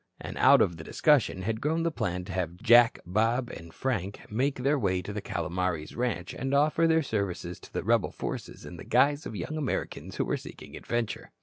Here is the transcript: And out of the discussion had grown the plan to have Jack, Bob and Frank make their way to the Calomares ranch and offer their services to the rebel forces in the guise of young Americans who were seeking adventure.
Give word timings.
And 0.19 0.35
out 0.39 0.63
of 0.63 0.77
the 0.77 0.83
discussion 0.83 1.43
had 1.43 1.61
grown 1.61 1.83
the 1.83 1.91
plan 1.91 2.25
to 2.25 2.31
have 2.31 2.55
Jack, 2.55 2.97
Bob 3.05 3.51
and 3.51 3.71
Frank 3.71 4.21
make 4.31 4.55
their 4.63 4.79
way 4.79 4.99
to 5.03 5.13
the 5.13 5.21
Calomares 5.21 5.95
ranch 5.95 6.33
and 6.33 6.55
offer 6.55 6.87
their 6.87 7.03
services 7.03 7.59
to 7.59 7.71
the 7.71 7.83
rebel 7.83 8.09
forces 8.09 8.65
in 8.65 8.77
the 8.77 8.83
guise 8.83 9.27
of 9.27 9.35
young 9.35 9.57
Americans 9.57 10.15
who 10.15 10.25
were 10.25 10.37
seeking 10.37 10.75
adventure. 10.75 11.29